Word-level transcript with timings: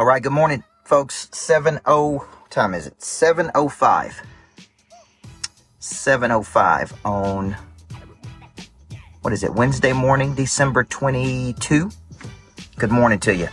All 0.00 0.06
right, 0.06 0.22
good 0.22 0.32
morning, 0.32 0.64
folks. 0.86 1.28
7 1.30 1.78
0 1.86 2.26
time 2.48 2.72
is 2.72 2.86
it? 2.86 3.02
705. 3.02 4.22
705 5.78 6.94
on 7.04 7.54
what 9.20 9.34
is 9.34 9.42
it? 9.42 9.52
Wednesday 9.52 9.92
morning, 9.92 10.34
December 10.34 10.84
22. 10.84 11.90
Good 12.78 12.90
morning 12.90 13.18
to 13.18 13.36
you. 13.36 13.48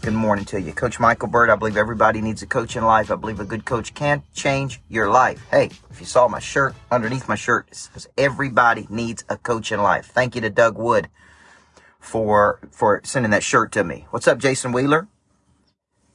Good 0.00 0.14
morning 0.14 0.44
to 0.44 0.60
you. 0.60 0.72
Coach 0.72 1.00
Michael 1.00 1.26
Burt, 1.26 1.50
I 1.50 1.56
believe 1.56 1.76
everybody 1.76 2.20
needs 2.20 2.42
a 2.42 2.46
coach 2.46 2.76
in 2.76 2.84
life. 2.84 3.10
I 3.10 3.16
believe 3.16 3.40
a 3.40 3.44
good 3.44 3.64
coach 3.64 3.92
can 3.92 4.22
change 4.34 4.80
your 4.88 5.10
life. 5.10 5.44
Hey, 5.50 5.70
if 5.90 5.98
you 5.98 6.06
saw 6.06 6.28
my 6.28 6.38
shirt, 6.38 6.76
underneath 6.92 7.28
my 7.28 7.34
shirt, 7.34 7.66
it 7.72 7.76
says 7.76 8.08
everybody 8.16 8.86
needs 8.88 9.24
a 9.28 9.36
coach 9.36 9.72
in 9.72 9.82
life. 9.82 10.06
Thank 10.06 10.36
you 10.36 10.40
to 10.42 10.50
Doug 10.50 10.78
Wood 10.78 11.08
for 12.06 12.60
for 12.70 13.00
sending 13.04 13.30
that 13.30 13.42
shirt 13.42 13.72
to 13.72 13.84
me. 13.84 14.06
What's 14.10 14.28
up, 14.28 14.38
Jason 14.38 14.72
Wheeler? 14.72 15.08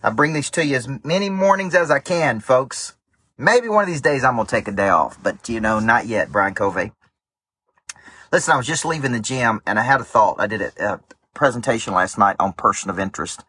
I 0.01 0.09
bring 0.09 0.33
these 0.33 0.49
to 0.51 0.65
you 0.65 0.77
as 0.77 0.87
many 1.03 1.29
mornings 1.29 1.75
as 1.75 1.91
I 1.91 1.99
can, 1.99 2.39
folks. 2.39 2.95
Maybe 3.37 3.69
one 3.69 3.83
of 3.83 3.89
these 3.89 4.01
days 4.01 4.23
I'm 4.23 4.37
gonna 4.37 4.47
take 4.47 4.67
a 4.67 4.71
day 4.71 4.89
off, 4.89 5.21
but 5.21 5.47
you 5.49 5.59
know, 5.59 5.79
not 5.79 6.07
yet, 6.07 6.31
Brian 6.31 6.53
Covey. 6.53 6.93
Listen, 8.31 8.53
I 8.53 8.57
was 8.57 8.67
just 8.67 8.85
leaving 8.85 9.11
the 9.11 9.19
gym 9.19 9.61
and 9.67 9.77
I 9.77 9.83
had 9.83 9.99
a 9.99 10.05
thought. 10.05 10.37
I 10.39 10.47
did 10.47 10.61
a, 10.61 10.93
a 10.93 10.99
presentation 11.33 11.93
last 11.93 12.17
night 12.17 12.37
on 12.39 12.53
person 12.53 12.89
of 12.89 12.97
interest 12.97 13.43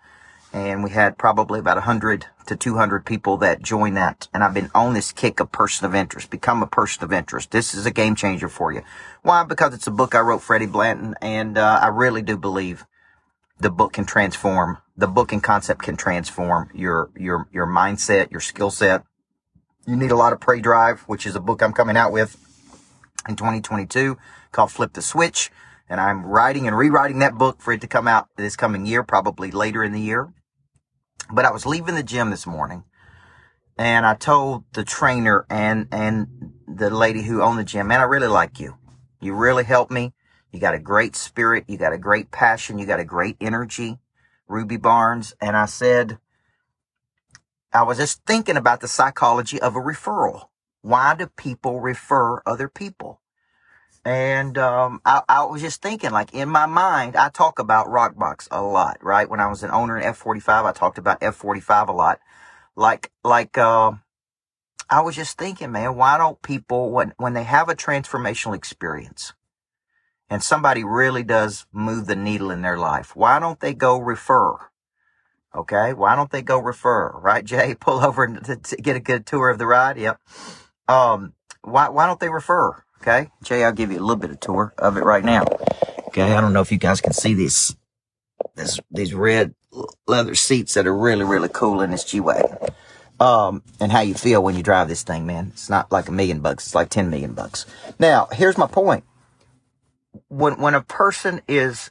and 0.52 0.84
we 0.84 0.91
had 0.91 1.16
probably 1.16 1.59
about 1.59 1.77
100 1.77 2.27
to 2.47 2.56
200 2.56 3.06
people 3.06 3.38
that 3.38 3.62
joined 3.62 3.97
that. 3.97 4.29
And 4.34 4.45
I've 4.45 4.55
been 4.55 4.70
on 4.75 4.95
this 4.95 5.12
kick 5.12 5.41
of 5.41 5.51
person 5.51 5.87
of 5.87 5.95
interest, 5.95 6.30
become 6.30 6.62
a 6.62 6.66
person 6.66 7.05
of 7.05 7.12
interest. 7.12 7.51
This 7.51 7.75
is 7.75 7.87
a 7.87 7.91
game 7.91 8.15
changer 8.15 8.48
for 8.48 8.73
you. 8.73 8.83
Why? 9.23 9.45
Because 9.45 9.75
it's 9.75 9.87
a 9.87 9.92
book 9.92 10.15
I 10.15 10.20
wrote, 10.20 10.42
Freddie 10.42 10.66
Blanton, 10.66 11.15
and 11.23 11.56
uh, 11.56 11.80
I 11.83 11.88
really 11.88 12.23
do 12.23 12.37
believe 12.37 12.84
the 13.59 13.70
book 13.70 13.95
can 13.95 14.05
transform. 14.05 14.78
The 14.97 15.06
book 15.06 15.33
and 15.33 15.42
concept 15.42 15.83
can 15.83 15.97
transform 15.97 16.70
your 16.75 17.11
your 17.17 17.48
your 17.53 17.67
mindset, 17.67 18.30
your 18.30 18.41
skill 18.41 18.70
set. 18.70 19.05
You 19.86 19.97
need 19.97 20.11
a 20.11 20.17
lot 20.17 20.33
of 20.33 20.41
Prey 20.41 20.61
Drive, 20.61 21.00
which 21.03 21.27
is 21.27 21.34
a 21.34 21.41
book 21.41 21.62
I'm 21.62 21.73
coming 21.73 21.97
out 21.97 22.12
with 22.12 22.36
in 23.28 23.36
2022 23.36 24.19
called 24.53 24.70
Flip 24.70 24.92
the 24.92 25.03
Switch. 25.03 25.50
And 25.89 26.00
I'm 26.00 26.25
writing 26.25 26.67
and 26.67 26.77
rewriting 26.77 27.19
that 27.20 27.36
book 27.36 27.61
for 27.61 27.73
it 27.73 27.80
to 27.80 27.86
come 27.86 28.06
out 28.06 28.28
this 28.36 28.56
coming 28.56 28.86
year, 28.86 29.03
probably 29.03 29.50
later 29.50 29.83
in 29.83 29.92
the 29.92 30.00
year. 30.00 30.33
But 31.33 31.47
I 31.47 31.50
was 31.50 31.64
leaving 31.64 31.94
the 31.94 32.02
gym 32.02 32.28
this 32.28 32.47
morning 32.47 32.84
and 33.78 34.05
I 34.05 34.14
told 34.14 34.64
the 34.75 34.84
trainer 34.84 35.47
and, 35.48 35.89
and 35.91 36.52
the 36.69 36.91
lady 36.91 37.22
who 37.22 37.41
owned 37.41 37.58
the 37.58 37.64
gym, 37.64 37.86
man, 37.89 38.00
I 38.00 38.05
really 38.05 38.27
like 38.27 38.61
you. 38.61 38.77
You 39.19 39.34
really 39.34 39.64
helped 39.64 39.91
me. 39.91 40.12
You 40.50 40.61
got 40.61 40.74
a 40.74 40.78
great 40.78 41.16
spirit. 41.16 41.64
You 41.69 41.78
got 41.78 41.94
a 41.94 41.98
great 41.98 42.30
passion. 42.30 42.78
You 42.78 42.84
got 42.84 43.00
a 43.00 43.05
great 43.05 43.39
energy, 43.41 43.98
Ruby 44.47 44.77
Barnes. 44.77 45.34
And 45.41 45.56
I 45.56 45.64
said, 45.64 46.19
I 47.72 47.83
was 47.84 47.96
just 47.96 48.27
thinking 48.27 48.58
about 48.58 48.83
the 48.83 48.89
psychology 48.89 49.58
of 49.58 49.74
a 49.74 49.80
referral. 49.80 50.48
Why 50.83 51.14
do 51.14 51.28
people 51.28 51.80
refer 51.80 52.42
other 52.44 52.69
people? 52.69 53.22
And 54.05 54.58
um, 54.58 55.00
I, 55.05 55.22
I 55.28 55.45
was 55.45 55.61
just 55.61 55.81
thinking, 55.81 56.11
like 56.11 56.34
in 56.34 56.48
my 56.48 56.67
mind, 56.67 57.14
I 57.17 57.28
talk 57.28 57.58
about 57.58 57.86
Rockbox 57.86 58.48
a 58.50 58.61
lot, 58.62 58.98
right? 59.03 59.31
When 59.31 59.41
I 59.41 59.47
was 59.47 59.62
an 59.62 59.70
owner 59.70 59.97
in 59.97 60.12
F45, 60.12 60.64
I 60.64 60.72
talked 60.72 60.98
about 60.98 61.20
F45 61.20 61.89
a 61.89 61.92
lot. 61.92 62.19
Like, 62.75 63.12
like, 63.23 63.56
uh, 63.56 63.92
I 64.91 65.00
was 65.03 65.14
just 65.14 65.39
thinking, 65.39 65.73
man, 65.73 65.95
why 65.97 66.19
don't 66.19 66.42
people, 66.42 66.91
when, 66.91 67.14
when 67.17 67.34
they 67.34 67.45
have 67.45 67.69
a 67.69 67.77
transformational 67.77 68.56
experience 68.56 69.34
and 70.28 70.42
somebody 70.42 70.83
really 70.83 71.23
does 71.23 71.67
move 71.73 72.06
the 72.06 72.17
needle 72.17 72.50
in 72.50 72.62
their 72.62 72.78
life, 72.78 73.14
why 73.14 73.39
don't 73.39 73.61
they 73.61 73.73
go 73.73 73.98
refer? 73.98 74.56
Okay. 75.55 75.92
Why 75.92 76.17
don't 76.17 76.30
they 76.30 76.42
go 76.42 76.58
refer? 76.58 77.11
Right, 77.20 77.45
Jay? 77.45 77.75
Pull 77.78 78.05
over 78.05 78.27
to, 78.27 78.56
to 78.56 78.77
get 78.77 78.97
a 78.97 79.00
good 79.00 79.27
tour 79.27 79.50
of 79.50 79.58
the 79.58 79.67
ride. 79.67 79.98
Yep. 79.98 80.20
Um, 80.89 81.34
why, 81.63 81.89
why 81.89 82.07
don't 82.07 82.20
they 82.20 82.29
refer? 82.29 82.83
Okay. 83.02 83.30
Jay, 83.42 83.64
I'll 83.64 83.73
give 83.73 83.90
you 83.90 83.98
a 83.98 84.01
little 84.01 84.14
bit 84.14 84.30
of 84.30 84.39
tour 84.39 84.73
of 84.79 84.96
it 84.96 85.02
right 85.02 85.24
now. 85.24 85.42
Okay. 86.07 86.23
I 86.23 86.40
don't 86.40 86.52
know 86.52 86.61
if 86.61 86.70
you 86.70 86.79
guys 86.79 87.01
can 87.01 87.13
see 87.13 87.35
this, 87.35 87.74
this, 88.55 88.79
these 88.92 89.13
red 89.13 89.57
leather 90.07 90.36
seats 90.36 90.74
that 90.74 90.86
are 90.86 90.96
really, 90.96 91.24
really 91.24 91.48
cool 91.48 91.80
in 91.80 91.90
this 91.90 92.05
G-Wagon. 92.05 92.57
Um, 93.18 93.64
and 93.80 93.90
how 93.90 94.02
you 94.02 94.14
feel 94.14 94.40
when 94.42 94.55
you 94.55 94.63
drive 94.63 94.86
this 94.86 95.02
thing, 95.02 95.27
man. 95.27 95.48
It's 95.52 95.68
not 95.68 95.90
like 95.90 96.08
a 96.08 96.13
million 96.13 96.40
bucks. 96.40 96.67
It's 96.67 96.74
like 96.77 96.90
10 96.90 97.11
million 97.11 97.35
bucks. 97.35 97.67
Now, 97.98 98.29
here's 98.30 98.57
my 98.57 98.68
point. 98.68 99.02
When, 100.29 100.61
when 100.61 100.74
a 100.74 100.83
person 100.83 101.40
is, 101.48 101.90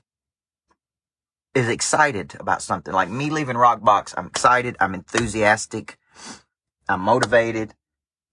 is 1.53 1.67
excited 1.67 2.35
about 2.39 2.61
something, 2.61 2.93
like 2.93 3.09
me 3.09 3.29
leaving 3.29 3.57
Rockbox, 3.57 4.13
I'm 4.15 4.27
excited. 4.27 4.77
I'm 4.79 4.93
enthusiastic. 4.93 5.97
I'm 6.87 7.01
motivated. 7.01 7.73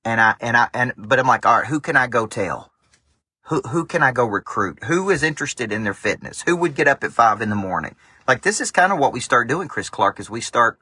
And 0.09 0.23
I, 0.23 0.37
and 0.41 0.57
I, 0.57 0.69
and, 0.73 0.95
but 0.97 1.19
I'm 1.19 1.27
like, 1.27 1.45
all 1.45 1.59
right, 1.59 1.67
who 1.67 1.81
can 1.81 1.95
I 1.95 2.07
go 2.07 2.27
tell? 2.27 2.73
Who, 3.49 3.61
who 3.61 3.85
can 3.85 4.03
I 4.03 4.11
go 4.11 4.25
recruit? 4.25 4.85
Who 4.85 5.11
is 5.11 5.23
interested 5.23 5.71
in 5.71 5.85
their 5.85 5.93
fitness? 5.93 6.45
Who 6.47 6.57
would 6.57 6.75
get 6.75 6.89
up 6.89 7.05
at 7.05 7.13
five 7.13 7.43
in 7.43 7.51
the 7.51 7.55
morning? 7.55 7.95
Like 8.27 8.41
this 8.41 8.59
is 8.59 8.71
kind 8.71 8.91
of 8.91 8.99
what 8.99 9.13
we 9.13 9.21
start 9.21 9.49
doing, 9.49 9.69
Chris 9.69 9.91
Clark, 9.91 10.19
is 10.19 10.31
we 10.31 10.41
start, 10.41 10.79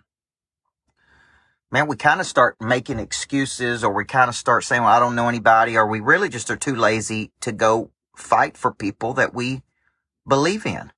man, 1.73 1.89
we 1.89 1.97
kind 1.97 2.21
of 2.21 2.27
start 2.29 2.57
making 2.61 3.01
excuses 3.01 3.83
or 3.83 3.93
we 3.93 4.05
kind 4.05 4.29
of 4.29 4.37
start 4.37 4.63
saying, 4.63 4.83
well, 4.83 4.93
I 4.93 5.01
don't 5.01 5.17
know 5.17 5.29
anybody, 5.29 5.77
or 5.77 5.89
we 5.89 5.99
really 5.99 6.29
just 6.29 6.49
are 6.53 6.57
too 6.57 6.77
lazy 6.77 7.33
to 7.41 7.51
go 7.51 7.91
fight 8.15 8.57
for 8.57 8.73
people 8.73 9.13
that 9.15 9.35
we 9.35 9.63
believe 10.25 10.65
in. 10.65 10.93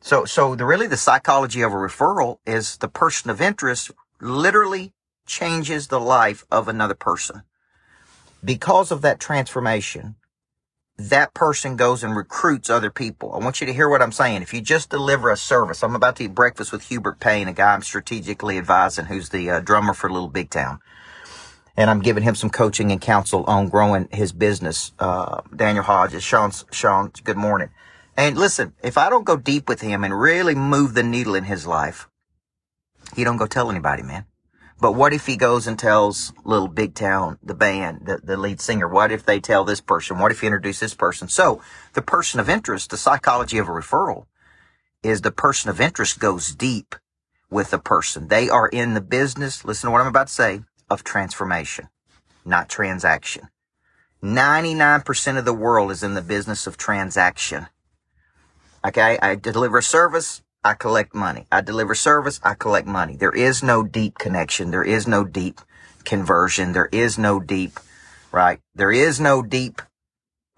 So, 0.00 0.24
so 0.24 0.54
the 0.54 0.64
really 0.64 0.86
the 0.86 0.96
psychology 0.96 1.60
of 1.60 1.72
a 1.72 1.76
referral 1.76 2.38
is 2.46 2.78
the 2.78 2.88
person 2.88 3.30
of 3.30 3.42
interest 3.42 3.90
literally 4.18 4.94
changes 5.28 5.86
the 5.86 6.00
life 6.00 6.44
of 6.50 6.66
another 6.66 6.96
person. 6.96 7.42
Because 8.44 8.90
of 8.90 9.02
that 9.02 9.20
transformation, 9.20 10.16
that 10.98 11.32
person 11.32 11.76
goes 11.76 12.02
and 12.02 12.16
recruits 12.16 12.68
other 12.68 12.90
people. 12.90 13.32
I 13.32 13.38
want 13.38 13.60
you 13.60 13.66
to 13.68 13.72
hear 13.72 13.88
what 13.88 14.02
I'm 14.02 14.10
saying. 14.10 14.42
If 14.42 14.52
you 14.52 14.60
just 14.60 14.90
deliver 14.90 15.30
a 15.30 15.36
service, 15.36 15.84
I'm 15.84 15.94
about 15.94 16.16
to 16.16 16.24
eat 16.24 16.34
breakfast 16.34 16.72
with 16.72 16.88
Hubert 16.88 17.20
Payne, 17.20 17.46
a 17.46 17.52
guy 17.52 17.74
I'm 17.74 17.82
strategically 17.82 18.58
advising 18.58 19.04
who's 19.04 19.28
the 19.28 19.48
uh, 19.48 19.60
drummer 19.60 19.94
for 19.94 20.10
Little 20.10 20.28
Big 20.28 20.50
Town. 20.50 20.80
And 21.76 21.88
I'm 21.88 22.00
giving 22.00 22.24
him 22.24 22.34
some 22.34 22.50
coaching 22.50 22.90
and 22.90 23.00
counsel 23.00 23.44
on 23.44 23.68
growing 23.68 24.08
his 24.10 24.32
business. 24.32 24.92
Uh, 24.98 25.42
Daniel 25.54 25.84
Hodges, 25.84 26.24
Sean, 26.24 26.50
Sean, 26.72 27.12
good 27.22 27.36
morning. 27.36 27.68
And 28.16 28.36
listen, 28.36 28.72
if 28.82 28.98
I 28.98 29.08
don't 29.08 29.24
go 29.24 29.36
deep 29.36 29.68
with 29.68 29.80
him 29.80 30.02
and 30.02 30.18
really 30.18 30.56
move 30.56 30.94
the 30.94 31.04
needle 31.04 31.36
in 31.36 31.44
his 31.44 31.68
life, 31.68 32.08
he 33.14 33.22
don't 33.22 33.36
go 33.36 33.46
tell 33.46 33.70
anybody, 33.70 34.02
man. 34.02 34.24
But 34.80 34.92
what 34.92 35.12
if 35.12 35.26
he 35.26 35.36
goes 35.36 35.66
and 35.66 35.78
tells 35.78 36.32
Little 36.44 36.68
Big 36.68 36.94
Town, 36.94 37.38
the 37.42 37.54
band, 37.54 38.06
the, 38.06 38.18
the 38.18 38.36
lead 38.36 38.60
singer? 38.60 38.86
What 38.86 39.10
if 39.10 39.24
they 39.24 39.40
tell 39.40 39.64
this 39.64 39.80
person? 39.80 40.18
What 40.18 40.30
if 40.30 40.40
he 40.40 40.46
introduce 40.46 40.78
this 40.78 40.94
person? 40.94 41.28
So 41.28 41.60
the 41.94 42.02
person 42.02 42.38
of 42.38 42.48
interest, 42.48 42.90
the 42.90 42.96
psychology 42.96 43.58
of 43.58 43.68
a 43.68 43.72
referral 43.72 44.26
is 45.02 45.22
the 45.22 45.32
person 45.32 45.68
of 45.68 45.80
interest 45.80 46.20
goes 46.20 46.54
deep 46.54 46.94
with 47.50 47.70
the 47.70 47.78
person. 47.78 48.28
They 48.28 48.48
are 48.48 48.68
in 48.68 48.94
the 48.94 49.00
business, 49.00 49.64
listen 49.64 49.88
to 49.88 49.90
what 49.92 50.00
I'm 50.00 50.06
about 50.06 50.28
to 50.28 50.32
say, 50.32 50.62
of 50.88 51.02
transformation, 51.02 51.88
not 52.44 52.68
transaction. 52.68 53.48
99% 54.22 55.38
of 55.38 55.44
the 55.44 55.54
world 55.54 55.90
is 55.90 56.02
in 56.02 56.14
the 56.14 56.22
business 56.22 56.66
of 56.66 56.76
transaction. 56.76 57.68
Okay. 58.84 59.18
I 59.20 59.34
deliver 59.34 59.78
a 59.78 59.82
service. 59.82 60.42
I 60.68 60.74
collect 60.74 61.14
money. 61.14 61.46
I 61.50 61.62
deliver 61.62 61.94
service. 61.94 62.40
I 62.44 62.52
collect 62.52 62.86
money. 62.86 63.16
There 63.16 63.34
is 63.34 63.62
no 63.62 63.84
deep 63.84 64.18
connection. 64.18 64.70
There 64.70 64.84
is 64.84 65.08
no 65.08 65.24
deep 65.24 65.62
conversion. 66.04 66.74
There 66.74 66.90
is 66.92 67.16
no 67.16 67.40
deep, 67.40 67.80
right? 68.32 68.60
There 68.74 68.92
is 68.92 69.18
no 69.18 69.40
deep 69.40 69.80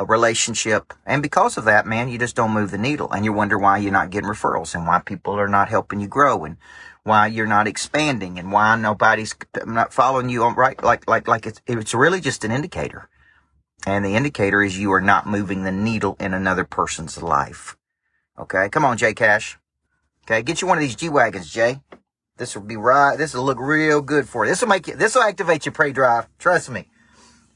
uh, 0.01 0.07
relationship. 0.07 0.93
And 1.07 1.23
because 1.23 1.57
of 1.57 1.65
that, 1.67 1.87
man, 1.87 2.09
you 2.09 2.19
just 2.19 2.35
don't 2.35 2.51
move 2.51 2.73
the 2.73 2.77
needle 2.79 3.09
and 3.13 3.25
you 3.25 3.33
wonder 3.33 3.57
why 3.57 3.79
you're 3.79 3.93
not 3.93 4.11
getting 4.11 4.29
referrals 4.29 4.75
and 4.75 4.85
why 4.85 4.99
people 4.99 5.39
are 5.39 5.47
not 5.47 5.69
helping 5.69 6.01
you 6.01 6.09
grow 6.09 6.45
and 6.45 6.57
why 7.05 7.29
you're 7.29 7.47
not 7.47 7.69
expanding 7.69 8.37
and 8.37 8.51
why 8.51 8.75
nobody's 8.75 9.37
not 9.65 9.93
following 9.93 10.29
you 10.29 10.43
on 10.43 10.57
right. 10.57 10.83
Like, 10.83 11.09
like, 11.09 11.29
like 11.29 11.47
it's, 11.47 11.63
it's 11.69 11.95
really 11.95 12.21
just 12.21 12.45
an 12.45 12.51
indicator. 12.51 13.09
And 13.87 14.05
the 14.05 14.17
indicator 14.17 14.61
is 14.61 14.77
you 14.77 14.93
are 14.93 15.01
not 15.01 15.29
moving 15.29 15.63
the 15.63 15.71
needle 15.71 16.17
in 16.19 16.35
another 16.35 16.65
person's 16.65 17.23
life. 17.23 17.77
Okay. 18.37 18.69
Come 18.71 18.85
on, 18.85 18.99
Jay 18.99 19.15
Cash. 19.15 19.57
Okay, 20.31 20.43
get 20.43 20.63
you 20.63 20.69
one 20.69 20.79
of 20.79 20.83
these 20.83 20.95
G 20.95 21.09
wagons, 21.09 21.51
Jay. 21.53 21.81
This 22.37 22.55
will 22.55 22.63
be 22.63 22.77
right. 22.77 23.17
This 23.19 23.35
will 23.35 23.43
look 23.43 23.59
real 23.59 24.01
good 24.01 24.29
for 24.29 24.45
you. 24.45 24.53
This 24.53 24.61
will 24.61 24.69
make 24.69 24.87
you. 24.87 24.95
This 24.95 25.17
will 25.17 25.25
activate 25.25 25.67
your 25.67 25.73
prey 25.73 25.91
drive. 25.91 26.29
Trust 26.39 26.71
me. 26.71 26.89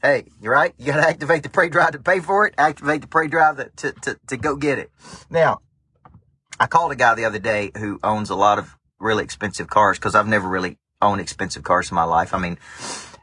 Hey, 0.01 0.25
you're 0.41 0.51
right. 0.51 0.73
You 0.77 0.87
got 0.87 0.97
to 0.97 1.07
activate 1.07 1.43
the 1.43 1.49
prey 1.49 1.69
drive 1.69 1.91
to 1.91 1.99
pay 1.99 2.19
for 2.19 2.45
it. 2.45 2.53
Activate 2.57 2.99
the 2.99 3.07
prey 3.07 3.29
drive 3.29 3.55
to, 3.55 3.69
to, 3.77 3.91
to, 4.01 4.19
to 4.27 4.35
go 4.35 4.57
get 4.57 4.77
it. 4.77 4.91
Now, 5.29 5.61
I 6.59 6.67
called 6.67 6.91
a 6.91 6.97
guy 6.97 7.15
the 7.15 7.23
other 7.23 7.39
day 7.39 7.71
who 7.77 7.97
owns 8.03 8.29
a 8.29 8.35
lot 8.35 8.59
of 8.59 8.75
really 8.99 9.23
expensive 9.23 9.69
cars 9.69 9.97
because 9.97 10.13
I've 10.13 10.27
never 10.27 10.49
really 10.49 10.77
owned 11.01 11.21
expensive 11.21 11.63
cars 11.63 11.89
in 11.89 11.95
my 11.95 12.03
life. 12.03 12.33
I 12.33 12.39
mean, 12.39 12.57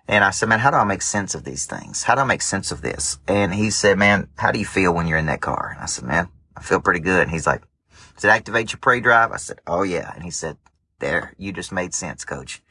and 0.09 0.25
I 0.25 0.31
said, 0.31 0.49
man, 0.49 0.61
how 0.61 0.71
do 0.71 0.79
I 0.79 0.85
make 0.85 1.03
sense 1.03 1.35
of 1.35 1.45
these 1.45 1.67
things? 1.67 2.05
How 2.05 2.15
do 2.15 2.23
I 2.23 2.25
make 2.25 2.41
sense 2.41 2.73
of 2.73 2.81
this? 2.81 3.19
And 3.29 3.53
he 3.53 3.69
said, 3.69 3.99
man, 3.99 4.29
how 4.39 4.51
do 4.51 4.59
you 4.59 4.67
feel 4.67 4.95
when 4.95 5.07
you're 5.07 5.19
in 5.19 5.27
that 5.27 5.43
car? 5.43 5.73
And 5.75 5.83
I 5.83 5.87
said, 5.87 6.07
man, 6.07 6.29
I 6.57 6.63
feel 6.63 6.81
pretty 6.81 7.01
good. 7.01 7.21
And 7.21 7.31
he's 7.31 7.47
like, 7.47 7.63
Does 8.15 8.25
it 8.25 8.29
activate 8.29 8.73
your 8.73 8.79
prey 8.79 9.01
drive? 9.01 9.33
I 9.33 9.37
said, 9.37 9.61
oh 9.67 9.83
yeah. 9.83 10.13
And 10.15 10.25
he 10.25 10.31
said, 10.31 10.57
there, 10.99 11.35
you 11.37 11.53
just 11.53 11.73
made 11.73 11.95
sense, 11.95 12.25
coach. 12.25 12.63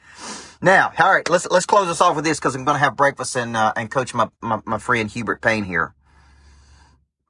Now, 0.62 0.94
all 0.98 1.14
right, 1.14 1.28
let's 1.30 1.50
let's 1.50 1.66
close 1.66 1.88
this 1.88 2.02
off 2.02 2.16
with 2.16 2.24
this 2.24 2.40
because 2.40 2.56
I'm 2.56 2.64
going 2.66 2.76
to 2.76 2.84
have 2.84 2.96
breakfast 2.96 3.36
and 3.36 3.58
uh, 3.58 3.74
and 3.76 3.90
coach 3.90 4.14
my, 4.14 4.30
my 4.42 4.62
my 4.66 4.78
friend 4.78 5.10
Hubert 5.10 5.42
Payne 5.42 5.64
here. 5.64 5.96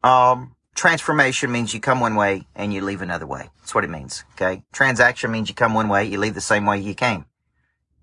Um, 0.03 0.55
transformation 0.75 1.51
means 1.51 1.73
you 1.73 1.79
come 1.79 1.99
one 1.99 2.15
way 2.15 2.47
and 2.55 2.73
you 2.73 2.81
leave 2.81 3.01
another 3.01 3.25
way. 3.25 3.49
That's 3.59 3.73
what 3.73 3.83
it 3.83 3.89
means. 3.89 4.25
Okay. 4.33 4.63
Transaction 4.71 5.31
means 5.31 5.49
you 5.49 5.55
come 5.55 5.73
one 5.73 5.89
way, 5.89 6.05
you 6.05 6.19
leave 6.19 6.33
the 6.33 6.41
same 6.41 6.65
way 6.65 6.79
you 6.79 6.93
came. 6.93 7.25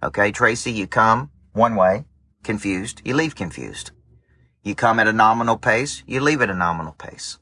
Okay, 0.00 0.30
Tracy, 0.30 0.70
you 0.70 0.86
come 0.86 1.30
one 1.52 1.74
way, 1.74 2.04
confused, 2.44 3.02
you 3.04 3.14
leave 3.14 3.34
confused. 3.34 3.90
You 4.62 4.76
come 4.76 5.00
at 5.00 5.08
a 5.08 5.12
nominal 5.12 5.56
pace, 5.56 6.04
you 6.06 6.20
leave 6.20 6.40
at 6.40 6.50
a 6.50 6.54
nominal 6.54 6.92
pace. 6.92 7.38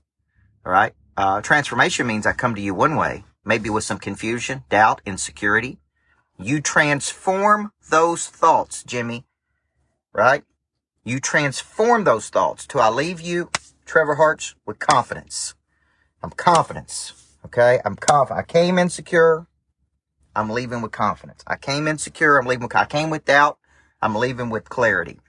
All 0.65 0.73
right. 0.73 0.95
Uh, 1.17 1.41
transformation 1.41 2.07
means 2.07 2.27
I 2.27 2.33
come 2.33 2.55
to 2.55 2.61
you 2.61 2.75
one 2.75 2.97
way, 2.97 3.25
maybe 3.45 3.71
with 3.71 3.85
some 3.85 3.99
confusion, 3.99 4.65
doubt, 4.69 5.01
insecurity. 5.07 5.79
You 6.39 6.61
transform 6.61 7.73
those 7.91 8.29
thoughts, 8.29 8.83
Jimmy. 8.83 9.25
Right? 10.13 10.45
You 11.05 11.21
transform 11.21 12.05
those 12.05 12.29
thoughts 12.29 12.67
till 12.67 12.81
I 12.81 12.89
leave 12.89 13.21
you, 13.21 13.51
Trevor 13.85 14.17
Harts, 14.17 14.55
with 14.67 14.79
confidence. 14.79 15.55
I'm 16.23 16.31
confidence. 16.31 17.13
Okay. 17.45 17.81
I'm 17.85 17.97
confident. 17.97 18.41
I 18.41 18.53
came 18.53 18.79
insecure. 18.79 19.47
I'm 20.35 20.51
leaving 20.51 20.83
with 20.83 20.93
confidence. 20.93 21.43
I 21.47 21.57
came 21.57 21.87
insecure. 21.87 22.39
I'm 22.39 22.47
leaving 22.47 22.65
with, 22.65 22.77
I 22.77 22.85
came 22.85 23.09
with 23.09 23.25
doubt. 23.25 23.59
I'm 24.03 24.15
leaving 24.15 24.51
with 24.51 24.69
clarity. 24.69 25.21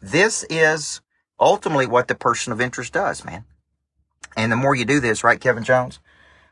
This 0.00 0.44
is 0.48 1.00
ultimately 1.38 1.86
what 1.86 2.08
the 2.08 2.14
person 2.14 2.52
of 2.52 2.60
interest 2.60 2.92
does, 2.92 3.24
man. 3.24 3.44
And 4.36 4.50
the 4.50 4.56
more 4.56 4.74
you 4.74 4.84
do 4.84 5.00
this, 5.00 5.24
right, 5.24 5.40
Kevin 5.40 5.64
Jones? 5.64 6.00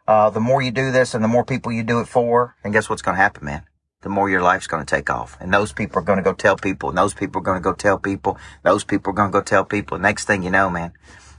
Uh, 0.06 0.30
the 0.30 0.40
more 0.40 0.62
you 0.62 0.70
do 0.70 0.90
this 0.90 1.14
and 1.14 1.22
the 1.22 1.28
more 1.28 1.44
people 1.44 1.72
you 1.72 1.82
do 1.82 2.00
it 2.00 2.08
for, 2.08 2.56
and 2.64 2.72
guess 2.72 2.90
what's 2.90 3.02
going 3.02 3.16
to 3.16 3.22
happen, 3.22 3.44
man? 3.44 3.62
The 4.02 4.08
more 4.08 4.28
your 4.28 4.42
life's 4.42 4.66
going 4.66 4.84
to 4.84 4.96
take 4.96 5.10
off. 5.10 5.36
And 5.40 5.54
those 5.54 5.72
people 5.72 5.98
are 5.98 6.04
going 6.04 6.18
to 6.18 6.24
go 6.24 6.32
tell 6.32 6.56
people, 6.56 6.88
and 6.88 6.98
those 6.98 7.14
people 7.14 7.40
are 7.40 7.44
going 7.44 7.58
to 7.58 7.62
go 7.62 7.72
tell 7.72 7.98
people, 7.98 8.36
those 8.64 8.82
people 8.82 9.10
are 9.12 9.14
going 9.14 9.30
to 9.30 9.38
go 9.38 9.42
tell 9.42 9.64
people. 9.64 9.98
Next 9.98 10.24
thing 10.24 10.42
you 10.42 10.50
know, 10.50 10.68
man, 10.70 10.92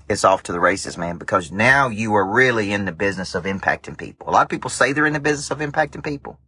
it's 0.07 0.23
off 0.23 0.43
to 0.43 0.53
the 0.53 0.59
races, 0.59 0.97
man, 0.97 1.17
because 1.17 1.51
now 1.51 1.89
you 1.89 2.13
are 2.13 2.25
really 2.25 2.71
in 2.71 2.85
the 2.85 2.91
business 2.91 3.35
of 3.35 3.43
impacting 3.43 3.97
people. 3.97 4.29
A 4.29 4.31
lot 4.31 4.43
of 4.43 4.49
people 4.49 4.69
say 4.69 4.93
they're 4.93 5.05
in 5.05 5.13
the 5.13 5.19
business 5.19 5.51
of 5.51 5.59
impacting 5.59 6.03
people. 6.03 6.39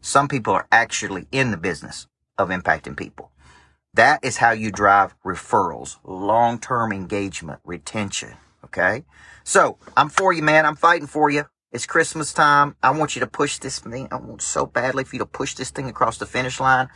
Some 0.00 0.28
people 0.28 0.54
are 0.54 0.66
actually 0.72 1.26
in 1.30 1.50
the 1.50 1.56
business 1.56 2.06
of 2.38 2.48
impacting 2.48 2.96
people. 2.96 3.30
That 3.94 4.24
is 4.24 4.38
how 4.38 4.52
you 4.52 4.70
drive 4.70 5.14
referrals, 5.24 5.98
long-term 6.04 6.92
engagement, 6.92 7.60
retention. 7.64 8.34
Okay. 8.76 9.04
So 9.44 9.78
I'm 9.96 10.08
for 10.08 10.32
you, 10.32 10.42
man. 10.42 10.66
I'm 10.66 10.74
fighting 10.74 11.06
for 11.06 11.30
you. 11.30 11.44
It's 11.70 11.86
Christmas 11.86 12.32
time. 12.32 12.74
I 12.82 12.90
want 12.90 13.14
you 13.14 13.20
to 13.20 13.26
push 13.26 13.58
this 13.58 13.78
thing. 13.78 14.08
I 14.10 14.16
want 14.16 14.42
so 14.42 14.66
badly 14.66 15.04
for 15.04 15.14
you 15.14 15.20
to 15.20 15.26
push 15.26 15.54
this 15.54 15.70
thing 15.70 15.88
across 15.88 16.18
the 16.18 16.26
finish 16.26 16.58
line. 16.58 16.88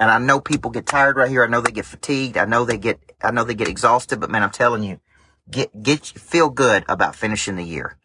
And 0.00 0.10
I 0.10 0.18
know 0.18 0.40
people 0.40 0.70
get 0.70 0.86
tired 0.86 1.16
right 1.16 1.28
here. 1.28 1.44
I 1.44 1.48
know 1.48 1.60
they 1.60 1.70
get 1.70 1.84
fatigued. 1.84 2.38
I 2.38 2.46
know 2.46 2.64
they 2.64 2.78
get, 2.78 2.98
I 3.22 3.30
know 3.30 3.44
they 3.44 3.54
get 3.54 3.68
exhausted, 3.68 4.20
but 4.20 4.30
man, 4.30 4.42
I'm 4.42 4.50
telling 4.50 4.82
you, 4.82 5.00
get, 5.50 5.82
get, 5.82 6.06
feel 6.06 6.48
good 6.48 6.84
about 6.88 7.14
finishing 7.14 7.56
the 7.56 7.64
year. 7.64 7.96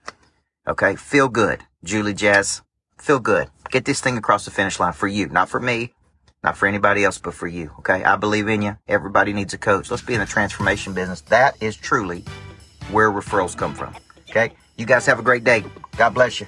Okay. 0.68 0.96
Feel 0.96 1.30
good. 1.30 1.62
Julie 1.84 2.14
Jazz, 2.14 2.62
feel 2.98 3.20
good. 3.20 3.50
Get 3.70 3.86
this 3.86 4.02
thing 4.02 4.18
across 4.18 4.44
the 4.44 4.52
finish 4.52 4.80
line 4.80 4.94
for 4.94 5.08
you, 5.08 5.28
not 5.30 5.50
for 5.50 5.60
me, 5.60 5.94
not 6.44 6.58
for 6.58 6.68
anybody 6.68 7.06
else, 7.06 7.20
but 7.20 7.34
for 7.34 7.48
you. 7.48 7.72
Okay. 7.80 8.04
I 8.04 8.18
believe 8.18 8.50
in 8.50 8.62
you. 8.62 8.78
Everybody 8.88 9.32
needs 9.32 9.54
a 9.54 9.58
coach. 9.58 9.90
Let's 9.92 10.04
be 10.04 10.14
in 10.14 10.20
the 10.20 10.26
transformation 10.26 10.94
business. 10.94 11.22
That 11.22 11.62
is 11.62 11.78
truly 11.78 12.26
where 12.92 13.12
referrals 13.12 13.56
come 13.56 13.74
from. 13.74 13.96
Okay? 14.30 14.54
You 14.78 14.86
guys 14.86 15.06
have 15.06 15.20
a 15.20 15.24
great 15.24 15.44
day. 15.44 15.64
God 15.98 16.14
bless 16.14 16.40
you. 16.42 16.48